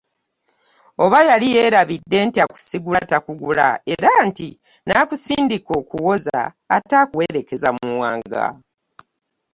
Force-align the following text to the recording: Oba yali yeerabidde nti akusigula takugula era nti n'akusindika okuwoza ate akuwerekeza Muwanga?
Oba 1.03 1.19
yali 1.29 1.47
yeerabidde 1.55 2.17
nti 2.27 2.37
akusigula 2.45 2.99
takugula 3.11 3.67
era 3.93 4.11
nti 4.27 4.49
n'akusindika 4.85 5.71
okuwoza 5.81 6.39
ate 6.75 6.93
akuwerekeza 7.03 7.69
Muwanga? 7.77 8.45